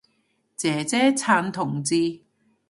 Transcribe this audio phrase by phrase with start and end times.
[0.55, 2.21] 姐姐撐同志